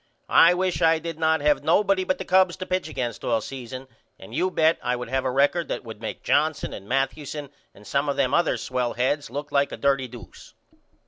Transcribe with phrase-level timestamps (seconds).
[0.39, 3.87] I wish I did not have nobody but the Cubs to pitch against all season
[4.17, 7.85] and you bet I would have a record that would make Johnson and Mathewson and
[7.85, 10.55] some of them other swell heads look like a dirty doose.